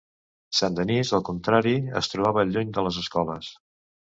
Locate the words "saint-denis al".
0.59-1.21